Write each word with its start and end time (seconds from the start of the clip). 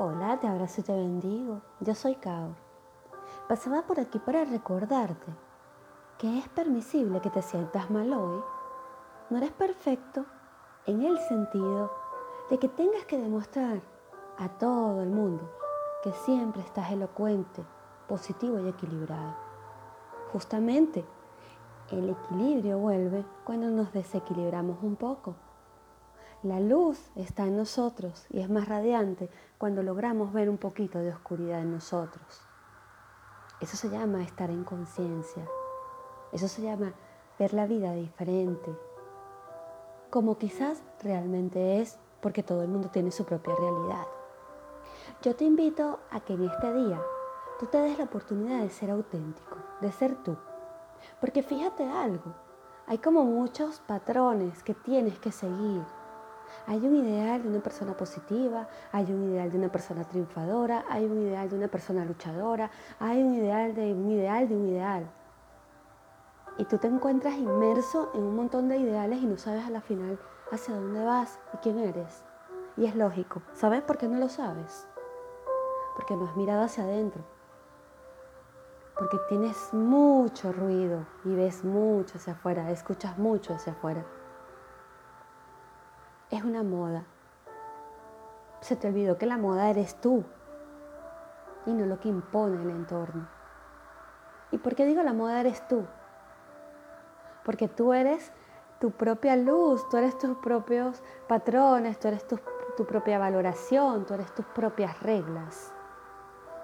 Hola, 0.00 0.38
te 0.38 0.46
abrazo 0.46 0.80
y 0.80 0.84
te 0.84 0.92
bendigo. 0.92 1.60
Yo 1.80 1.92
soy 1.92 2.14
Kao. 2.14 2.54
Pasaba 3.48 3.82
por 3.82 3.98
aquí 3.98 4.20
para 4.20 4.44
recordarte 4.44 5.26
que 6.18 6.38
es 6.38 6.48
permisible 6.50 7.20
que 7.20 7.30
te 7.30 7.42
sientas 7.42 7.90
mal 7.90 8.12
hoy. 8.12 8.40
No 9.28 9.38
eres 9.38 9.50
perfecto 9.50 10.24
en 10.86 11.02
el 11.02 11.18
sentido 11.18 11.90
de 12.48 12.60
que 12.60 12.68
tengas 12.68 13.06
que 13.06 13.18
demostrar 13.18 13.80
a 14.36 14.48
todo 14.50 15.02
el 15.02 15.08
mundo 15.08 15.50
que 16.04 16.12
siempre 16.12 16.62
estás 16.62 16.92
elocuente, 16.92 17.64
positivo 18.06 18.60
y 18.60 18.68
equilibrado. 18.68 19.34
Justamente, 20.32 21.04
el 21.90 22.10
equilibrio 22.10 22.78
vuelve 22.78 23.26
cuando 23.44 23.68
nos 23.68 23.92
desequilibramos 23.92 24.78
un 24.80 24.94
poco. 24.94 25.34
La 26.44 26.60
luz 26.60 27.10
está 27.16 27.46
en 27.46 27.56
nosotros 27.56 28.24
y 28.30 28.38
es 28.38 28.48
más 28.48 28.68
radiante 28.68 29.28
cuando 29.58 29.82
logramos 29.82 30.32
ver 30.32 30.48
un 30.48 30.56
poquito 30.56 31.00
de 31.00 31.12
oscuridad 31.12 31.58
en 31.58 31.72
nosotros. 31.72 32.42
Eso 33.60 33.76
se 33.76 33.90
llama 33.90 34.22
estar 34.22 34.48
en 34.48 34.62
conciencia. 34.62 35.44
Eso 36.30 36.46
se 36.46 36.62
llama 36.62 36.92
ver 37.40 37.54
la 37.54 37.66
vida 37.66 37.92
diferente. 37.92 38.72
Como 40.10 40.38
quizás 40.38 40.80
realmente 41.02 41.80
es 41.80 41.98
porque 42.20 42.44
todo 42.44 42.62
el 42.62 42.68
mundo 42.68 42.88
tiene 42.88 43.10
su 43.10 43.24
propia 43.24 43.56
realidad. 43.56 44.06
Yo 45.22 45.34
te 45.34 45.44
invito 45.44 45.98
a 46.12 46.20
que 46.20 46.34
en 46.34 46.44
este 46.44 46.72
día 46.72 47.02
tú 47.58 47.66
te 47.66 47.78
des 47.78 47.98
la 47.98 48.04
oportunidad 48.04 48.60
de 48.60 48.70
ser 48.70 48.92
auténtico, 48.92 49.56
de 49.80 49.90
ser 49.90 50.14
tú. 50.22 50.36
Porque 51.20 51.42
fíjate 51.42 51.84
algo, 51.90 52.32
hay 52.86 52.98
como 52.98 53.24
muchos 53.24 53.80
patrones 53.80 54.62
que 54.62 54.74
tienes 54.74 55.18
que 55.18 55.32
seguir 55.32 55.82
hay 56.66 56.78
un 56.78 56.96
ideal 56.96 57.42
de 57.42 57.48
una 57.48 57.60
persona 57.60 57.96
positiva, 57.96 58.68
hay 58.92 59.04
un 59.12 59.30
ideal 59.30 59.50
de 59.50 59.58
una 59.58 59.70
persona 59.70 60.04
triunfadora, 60.04 60.84
hay 60.88 61.04
un 61.04 61.22
ideal 61.22 61.48
de 61.48 61.56
una 61.56 61.68
persona 61.68 62.04
luchadora, 62.04 62.70
hay 62.98 63.22
un 63.22 63.34
ideal 63.34 63.74
de 63.74 63.92
un 63.92 64.10
ideal 64.10 64.48
de 64.48 64.56
un 64.56 64.68
ideal. 64.68 65.10
Y 66.58 66.64
tú 66.64 66.78
te 66.78 66.88
encuentras 66.88 67.34
inmerso 67.34 68.10
en 68.14 68.22
un 68.22 68.36
montón 68.36 68.68
de 68.68 68.78
ideales 68.78 69.20
y 69.20 69.26
no 69.26 69.38
sabes 69.38 69.64
a 69.64 69.70
la 69.70 69.80
final 69.80 70.18
hacia 70.50 70.74
dónde 70.74 71.04
vas 71.04 71.38
y 71.54 71.56
quién 71.58 71.78
eres. 71.78 72.24
Y 72.76 72.86
es 72.86 72.96
lógico. 72.96 73.42
¿Sabes 73.54 73.82
por 73.82 73.96
qué 73.96 74.08
no 74.08 74.18
lo 74.18 74.28
sabes? 74.28 74.88
Porque 75.96 76.16
no 76.16 76.26
has 76.26 76.36
mirado 76.36 76.64
hacia 76.64 76.84
adentro. 76.84 77.22
Porque 78.98 79.18
tienes 79.28 79.72
mucho 79.72 80.52
ruido 80.52 81.06
y 81.24 81.34
ves 81.34 81.64
mucho 81.64 82.18
hacia 82.18 82.32
afuera, 82.32 82.70
escuchas 82.70 83.16
mucho 83.18 83.54
hacia 83.54 83.72
afuera 83.72 84.04
es 86.30 86.44
una 86.44 86.62
moda. 86.62 87.04
Se 88.60 88.76
te 88.76 88.88
olvidó 88.88 89.18
que 89.18 89.26
la 89.26 89.38
moda 89.38 89.70
eres 89.70 90.00
tú 90.00 90.24
y 91.66 91.72
no 91.72 91.86
lo 91.86 92.00
que 92.00 92.08
impone 92.08 92.62
el 92.62 92.70
entorno. 92.70 93.28
¿Y 94.50 94.58
por 94.58 94.74
qué 94.74 94.86
digo 94.86 95.02
la 95.02 95.12
moda 95.12 95.40
eres 95.40 95.66
tú? 95.68 95.84
Porque 97.44 97.68
tú 97.68 97.92
eres 97.92 98.32
tu 98.78 98.90
propia 98.90 99.36
luz, 99.36 99.88
tú 99.88 99.96
eres 99.96 100.18
tus 100.18 100.36
propios 100.38 101.02
patrones, 101.28 101.98
tú 101.98 102.08
eres 102.08 102.26
tu, 102.26 102.38
tu 102.76 102.86
propia 102.86 103.18
valoración, 103.18 104.06
tú 104.06 104.14
eres 104.14 104.34
tus 104.34 104.46
propias 104.46 105.00
reglas. 105.02 105.72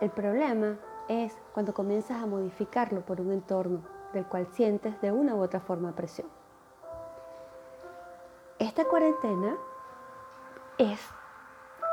El 0.00 0.10
problema 0.10 0.76
es 1.08 1.36
cuando 1.52 1.74
comienzas 1.74 2.22
a 2.22 2.26
modificarlo 2.26 3.00
por 3.00 3.20
un 3.20 3.32
entorno 3.32 3.82
del 4.12 4.26
cual 4.26 4.46
sientes 4.46 5.00
de 5.00 5.12
una 5.12 5.34
u 5.34 5.42
otra 5.42 5.60
forma 5.60 5.94
presión. 5.94 6.43
Esta 8.64 8.86
cuarentena 8.86 9.58
es 10.78 10.98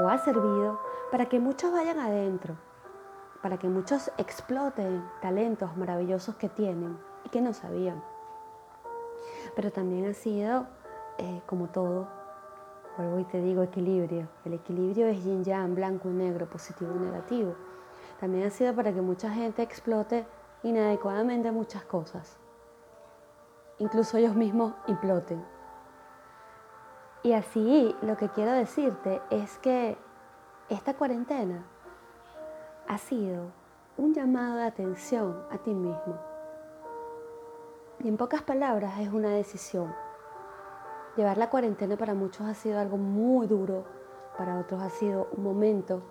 o 0.00 0.08
ha 0.08 0.18
servido 0.18 0.80
para 1.12 1.26
que 1.26 1.38
muchos 1.38 1.70
vayan 1.70 2.00
adentro, 2.00 2.56
para 3.40 3.56
que 3.56 3.68
muchos 3.68 4.10
exploten 4.18 5.08
talentos 5.22 5.76
maravillosos 5.76 6.34
que 6.34 6.48
tienen 6.48 6.98
y 7.24 7.28
que 7.28 7.40
no 7.40 7.52
sabían. 7.52 8.02
Pero 9.54 9.70
también 9.70 10.10
ha 10.10 10.12
sido, 10.12 10.66
eh, 11.18 11.40
como 11.46 11.68
todo, 11.68 12.08
vuelvo 12.98 13.20
y 13.20 13.24
te 13.26 13.40
digo, 13.40 13.62
equilibrio. 13.62 14.26
El 14.44 14.54
equilibrio 14.54 15.06
es 15.06 15.22
yin 15.22 15.44
yang, 15.44 15.76
blanco 15.76 16.10
y 16.10 16.14
negro, 16.14 16.50
positivo 16.50 16.90
y 16.96 16.98
negativo. 16.98 17.54
También 18.18 18.44
ha 18.44 18.50
sido 18.50 18.74
para 18.74 18.92
que 18.92 19.02
mucha 19.02 19.30
gente 19.30 19.62
explote 19.62 20.26
inadecuadamente 20.64 21.52
muchas 21.52 21.84
cosas. 21.84 22.38
Incluso 23.78 24.16
ellos 24.16 24.34
mismos 24.34 24.74
imploten 24.88 25.55
y 27.26 27.32
así 27.32 27.92
lo 28.02 28.16
que 28.16 28.28
quiero 28.28 28.52
decirte 28.52 29.20
es 29.30 29.58
que 29.58 29.98
esta 30.68 30.94
cuarentena 30.94 31.66
ha 32.86 32.98
sido 32.98 33.50
un 33.96 34.14
llamado 34.14 34.54
de 34.54 34.62
atención 34.62 35.42
a 35.50 35.58
ti 35.58 35.74
mismo. 35.74 36.16
Y 37.98 38.06
en 38.06 38.16
pocas 38.16 38.42
palabras 38.42 39.00
es 39.00 39.12
una 39.12 39.30
decisión. 39.30 39.92
Llevar 41.16 41.36
la 41.36 41.50
cuarentena 41.50 41.96
para 41.96 42.14
muchos 42.14 42.46
ha 42.46 42.54
sido 42.54 42.78
algo 42.78 42.96
muy 42.96 43.48
duro, 43.48 43.86
para 44.38 44.60
otros 44.60 44.80
ha 44.80 44.90
sido 44.90 45.26
un 45.32 45.42
momento 45.42 46.04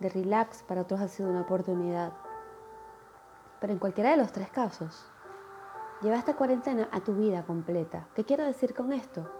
de 0.00 0.08
relax, 0.08 0.64
para 0.64 0.80
otros 0.80 1.00
ha 1.00 1.06
sido 1.06 1.30
una 1.30 1.42
oportunidad. 1.42 2.12
Pero 3.60 3.72
en 3.72 3.78
cualquiera 3.78 4.10
de 4.10 4.16
los 4.16 4.32
tres 4.32 4.50
casos, 4.50 5.12
lleva 6.02 6.16
esta 6.16 6.34
cuarentena 6.34 6.88
a 6.90 7.02
tu 7.02 7.14
vida 7.14 7.44
completa. 7.44 8.08
¿Qué 8.16 8.24
quiero 8.24 8.42
decir 8.42 8.74
con 8.74 8.92
esto? 8.92 9.35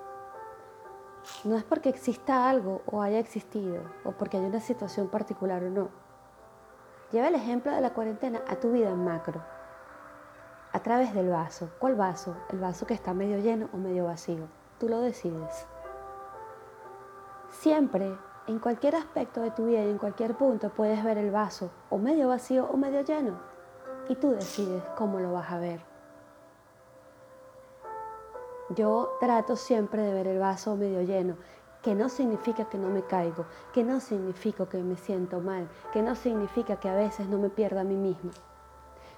No 1.45 1.57
es 1.57 1.65
porque 1.65 1.89
exista 1.89 2.49
algo 2.49 2.83
o 2.87 3.03
haya 3.03 3.19
existido, 3.19 3.83
o 4.05 4.13
porque 4.13 4.37
haya 4.37 4.47
una 4.47 4.61
situación 4.61 5.09
particular 5.09 5.63
o 5.63 5.71
no. 5.71 5.89
Lleva 7.13 7.29
el 7.29 7.35
ejemplo 7.35 7.73
de 7.73 7.81
la 7.81 7.95
cuarentena 7.95 8.43
a 8.49 8.57
tu 8.57 8.73
vida 8.73 8.91
en 8.91 9.05
macro, 9.05 9.43
a 10.73 10.81
través 10.81 11.15
del 11.15 11.31
vaso. 11.31 11.71
¿Cuál 11.79 11.95
vaso? 11.95 12.37
El 12.51 12.59
vaso 12.59 12.87
que 12.87 12.95
está 12.95 13.15
medio 13.15 13.39
lleno 13.39 13.69
o 13.73 13.77
medio 13.77 14.05
vacío. 14.07 14.49
Tú 14.79 14.89
lo 14.89 15.01
decides. 15.01 15.67
Siempre, 17.51 18.17
en 18.47 18.59
cualquier 18.59 18.97
aspecto 18.97 19.41
de 19.41 19.51
tu 19.51 19.67
vida 19.67 19.83
y 19.85 19.91
en 19.91 19.99
cualquier 19.99 20.37
punto, 20.37 20.71
puedes 20.71 21.03
ver 21.03 21.19
el 21.19 21.31
vaso 21.31 21.71
o 21.91 21.99
medio 21.99 22.29
vacío 22.29 22.69
o 22.73 22.77
medio 22.77 23.01
lleno. 23.03 23.41
Y 24.09 24.17
tú 24.17 24.33
decides 24.33 24.83
cómo 24.97 25.19
lo 25.19 25.33
vas 25.33 25.51
a 25.51 25.59
ver. 25.59 25.96
Yo 28.77 29.17
trato 29.21 29.57
siempre 29.57 30.03
de 30.03 30.13
ver 30.13 30.27
el 30.27 30.39
vaso 30.39 30.77
medio 30.77 31.01
lleno, 31.01 31.37
que 31.81 31.95
no 31.95 32.11
significa 32.11 32.67
que 32.67 32.77
no 32.77 32.91
me 32.91 33.03
caigo, 33.03 33.47
que 33.73 33.83
no 33.83 34.01
significa 34.01 34.67
que 34.67 34.77
me 34.83 34.97
siento 34.97 35.41
mal, 35.41 35.67
que 35.95 36.03
no 36.03 36.15
significa 36.15 36.77
que 36.77 36.91
a 36.91 36.95
veces 36.95 37.27
no 37.27 37.39
me 37.39 37.49
pierda 37.49 37.81
a 37.81 37.85
mí 37.85 37.97
misma. 37.97 38.33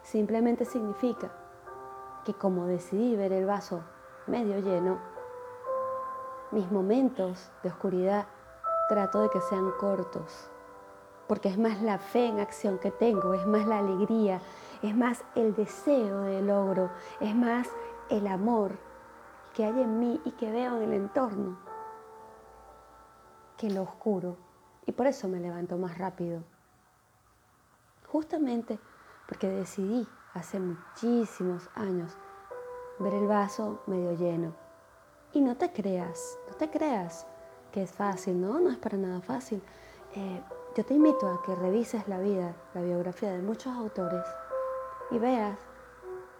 Simplemente 0.04 0.64
significa 0.64 1.32
que 2.24 2.34
como 2.34 2.66
decidí 2.66 3.16
ver 3.16 3.32
el 3.32 3.46
vaso 3.46 3.82
medio 4.28 4.60
lleno, 4.60 5.00
mis 6.52 6.70
momentos 6.70 7.50
de 7.64 7.70
oscuridad 7.70 8.26
trato 8.88 9.22
de 9.22 9.28
que 9.28 9.40
sean 9.40 9.72
cortos, 9.72 10.48
porque 11.26 11.48
es 11.48 11.58
más 11.58 11.82
la 11.82 11.98
fe 11.98 12.26
en 12.26 12.38
acción 12.38 12.78
que 12.78 12.92
tengo, 12.92 13.34
es 13.34 13.44
más 13.44 13.66
la 13.66 13.80
alegría, 13.80 14.40
es 14.82 14.94
más 14.94 15.24
el 15.34 15.52
deseo 15.56 16.20
de 16.20 16.42
logro, 16.42 16.90
es 17.18 17.34
más 17.34 17.68
el 18.08 18.28
amor 18.28 18.86
que 19.58 19.64
hay 19.64 19.82
en 19.82 19.98
mí 19.98 20.20
y 20.24 20.30
que 20.30 20.52
veo 20.52 20.76
en 20.76 20.84
el 20.84 20.92
entorno 20.92 21.58
que 23.56 23.68
lo 23.68 23.82
oscuro. 23.82 24.36
Y 24.86 24.92
por 24.92 25.08
eso 25.08 25.26
me 25.26 25.40
levanto 25.40 25.76
más 25.76 25.98
rápido. 25.98 26.44
Justamente 28.06 28.78
porque 29.26 29.48
decidí 29.48 30.06
hace 30.32 30.60
muchísimos 30.60 31.68
años 31.74 32.16
ver 33.00 33.14
el 33.14 33.26
vaso 33.26 33.82
medio 33.88 34.12
lleno. 34.12 34.54
Y 35.32 35.40
no 35.40 35.56
te 35.56 35.72
creas, 35.72 36.38
no 36.48 36.54
te 36.54 36.70
creas 36.70 37.26
que 37.72 37.82
es 37.82 37.90
fácil, 37.90 38.40
no, 38.40 38.60
no 38.60 38.70
es 38.70 38.78
para 38.78 38.96
nada 38.96 39.20
fácil. 39.20 39.60
Eh, 40.14 40.40
yo 40.76 40.84
te 40.84 40.94
invito 40.94 41.28
a 41.28 41.42
que 41.42 41.56
revises 41.56 42.06
la 42.06 42.20
vida, 42.20 42.54
la 42.74 42.82
biografía 42.82 43.32
de 43.32 43.42
muchos 43.42 43.76
autores 43.76 44.24
y 45.10 45.18
veas 45.18 45.58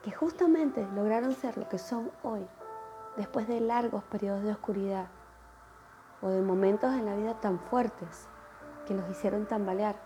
que 0.04 0.12
justamente 0.12 0.86
lograron 0.94 1.34
ser 1.34 1.58
lo 1.58 1.68
que 1.68 1.78
son 1.78 2.12
hoy 2.22 2.46
después 3.18 3.48
de 3.48 3.60
largos 3.60 4.04
periodos 4.04 4.44
de 4.44 4.52
oscuridad 4.52 5.08
o 6.22 6.28
de 6.28 6.40
momentos 6.40 6.94
en 6.94 7.04
la 7.04 7.16
vida 7.16 7.34
tan 7.40 7.58
fuertes 7.58 8.28
que 8.86 8.94
los 8.94 9.10
hicieron 9.10 9.46
tambalear, 9.46 9.96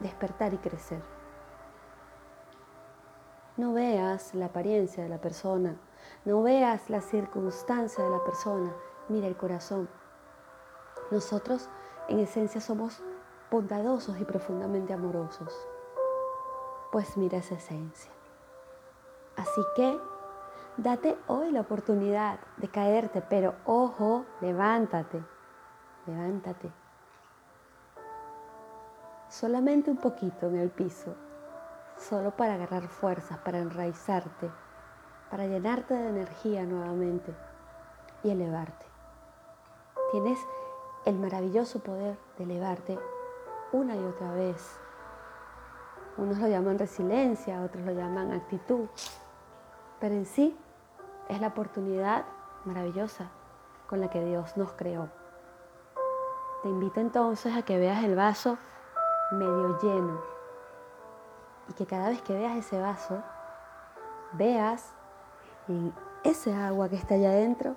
despertar 0.00 0.54
y 0.54 0.58
crecer. 0.58 1.02
No 3.56 3.74
veas 3.74 4.34
la 4.34 4.46
apariencia 4.46 5.02
de 5.02 5.08
la 5.08 5.20
persona, 5.20 5.76
no 6.24 6.42
veas 6.42 6.88
la 6.90 7.00
circunstancia 7.00 8.02
de 8.02 8.10
la 8.10 8.24
persona, 8.24 8.72
mira 9.08 9.26
el 9.26 9.36
corazón. 9.36 9.88
Nosotros 11.10 11.68
en 12.08 12.20
esencia 12.20 12.60
somos 12.60 13.02
bondadosos 13.50 14.18
y 14.20 14.24
profundamente 14.24 14.92
amorosos. 14.92 15.52
Pues 16.92 17.16
mira 17.16 17.38
esa 17.38 17.56
esencia. 17.56 18.12
Así 19.36 19.60
que 19.74 19.98
Date 20.76 21.16
hoy 21.28 21.52
la 21.52 21.60
oportunidad 21.60 22.40
de 22.56 22.66
caerte, 22.66 23.22
pero 23.22 23.54
ojo, 23.64 24.24
levántate, 24.40 25.22
levántate. 26.04 26.72
solamente 29.28 29.90
un 29.90 29.96
poquito 29.96 30.48
en 30.48 30.56
el 30.56 30.70
piso, 30.70 31.14
solo 31.96 32.32
para 32.32 32.54
agarrar 32.54 32.88
fuerzas, 32.88 33.38
para 33.38 33.58
enraizarte, 33.58 34.50
para 35.30 35.46
llenarte 35.46 35.94
de 35.94 36.08
energía 36.08 36.64
nuevamente 36.64 37.32
y 38.24 38.30
elevarte. 38.30 38.86
Tienes 40.10 40.38
el 41.04 41.18
maravilloso 41.18 41.80
poder 41.80 42.18
de 42.36 42.44
elevarte 42.44 42.98
una 43.72 43.94
y 43.96 44.04
otra 44.04 44.32
vez. 44.32 44.76
Unos 46.16 46.38
lo 46.38 46.48
llaman 46.48 46.78
resiliencia, 46.78 47.62
otros 47.62 47.84
lo 47.84 47.92
llaman 47.92 48.32
actitud, 48.32 48.86
pero 50.00 50.14
en 50.14 50.26
sí 50.26 50.56
es 51.28 51.40
la 51.40 51.48
oportunidad 51.48 52.24
maravillosa 52.64 53.30
con 53.88 54.00
la 54.00 54.10
que 54.10 54.24
Dios 54.24 54.56
nos 54.56 54.72
creó. 54.72 55.08
Te 56.62 56.68
invito 56.68 57.00
entonces 57.00 57.54
a 57.56 57.62
que 57.62 57.78
veas 57.78 58.02
el 58.04 58.16
vaso 58.16 58.58
medio 59.32 59.78
lleno 59.80 60.20
y 61.68 61.72
que 61.74 61.86
cada 61.86 62.08
vez 62.08 62.22
que 62.22 62.34
veas 62.34 62.56
ese 62.56 62.80
vaso, 62.80 63.22
veas 64.32 64.94
en 65.68 65.92
ese 66.24 66.54
agua 66.54 66.88
que 66.88 66.96
está 66.96 67.14
allá 67.14 67.30
adentro 67.30 67.76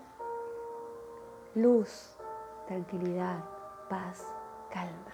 luz, 1.57 2.15
tranquilidad, 2.67 3.44
paz, 3.89 4.23
calma. 4.71 5.11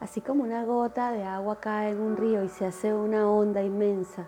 Así 0.00 0.22
como 0.22 0.42
una 0.42 0.64
gota 0.64 1.12
de 1.12 1.22
agua 1.22 1.60
cae 1.60 1.90
en 1.90 2.00
un 2.00 2.16
río 2.16 2.42
y 2.42 2.48
se 2.48 2.66
hace 2.66 2.94
una 2.94 3.28
onda 3.28 3.62
inmensa, 3.62 4.26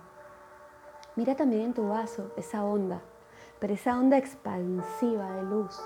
mira 1.17 1.35
también 1.35 1.63
en 1.63 1.75
tu 1.75 1.89
vaso 1.89 2.31
esa 2.37 2.65
onda, 2.65 3.01
pero 3.59 3.75
esa 3.75 3.99
onda 3.99 4.17
expansiva 4.19 5.33
de 5.33 5.43
luz 5.43 5.81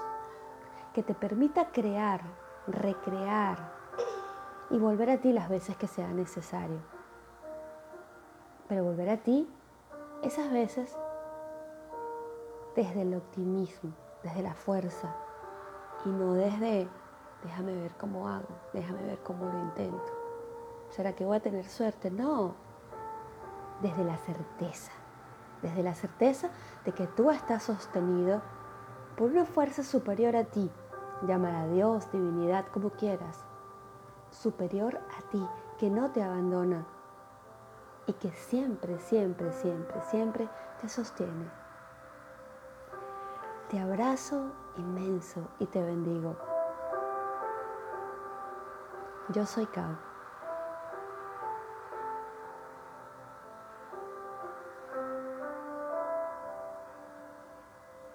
que 0.92 1.02
te 1.02 1.14
permita 1.14 1.70
crear, 1.70 2.20
recrear 2.66 3.72
y 4.70 4.78
volver 4.78 5.10
a 5.10 5.18
ti 5.18 5.32
las 5.32 5.48
veces 5.48 5.76
que 5.76 5.86
sea 5.86 6.08
necesario. 6.08 6.80
Pero 8.68 8.84
volver 8.84 9.08
a 9.10 9.16
ti 9.16 9.48
esas 10.22 10.50
veces 10.52 10.96
desde 12.76 13.02
el 13.02 13.14
optimismo, 13.14 13.92
desde 14.22 14.42
la 14.42 14.54
fuerza 14.54 15.14
y 16.04 16.08
no 16.08 16.34
desde 16.34 16.88
déjame 17.42 17.74
ver 17.74 17.92
cómo 17.96 18.28
hago, 18.28 18.48
déjame 18.72 19.02
ver 19.02 19.18
cómo 19.20 19.46
lo 19.46 19.58
intento. 19.60 20.12
¿Será 20.90 21.14
que 21.14 21.24
voy 21.24 21.36
a 21.36 21.40
tener 21.40 21.64
suerte? 21.66 22.10
No, 22.10 22.54
desde 23.80 24.04
la 24.04 24.16
certeza, 24.18 24.92
desde 25.62 25.82
la 25.82 25.94
certeza 25.94 26.50
de 26.84 26.92
que 26.92 27.06
tú 27.06 27.30
estás 27.30 27.64
sostenido 27.64 28.42
por 29.16 29.30
una 29.30 29.44
fuerza 29.44 29.82
superior 29.82 30.36
a 30.36 30.44
ti, 30.44 30.70
llámala 31.26 31.66
Dios, 31.68 32.10
divinidad, 32.12 32.66
como 32.66 32.90
quieras, 32.90 33.44
superior 34.30 34.98
a 35.18 35.28
ti, 35.30 35.46
que 35.78 35.90
no 35.90 36.10
te 36.10 36.22
abandona 36.22 36.86
y 38.06 38.12
que 38.14 38.30
siempre, 38.32 38.98
siempre, 38.98 39.52
siempre, 39.52 40.00
siempre 40.02 40.48
te 40.80 40.88
sostiene. 40.88 41.50
Te 43.68 43.78
abrazo 43.78 44.52
inmenso 44.76 45.48
y 45.58 45.66
te 45.66 45.82
bendigo. 45.82 46.36
Yo 49.28 49.46
soy 49.46 49.66
Cao. 49.66 50.09